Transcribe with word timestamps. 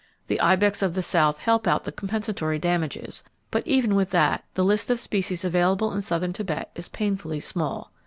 The 0.25 0.41
ibex 0.41 0.81
of 0.81 0.95
the 0.95 1.03
south 1.03 1.37
help 1.37 1.67
out 1.67 1.83
the 1.83 1.91
compensatory 1.91 2.57
damages, 2.57 3.23
but 3.51 3.67
even 3.67 3.93
with 3.93 4.09
that, 4.09 4.43
the 4.55 4.65
list 4.65 4.89
of 4.89 4.99
species 4.99 5.45
available 5.45 5.91
in 5.93 6.01
southern 6.01 6.33
Tibet 6.33 6.71
is 6.73 6.89
painfully 6.89 7.39
small. 7.39 7.91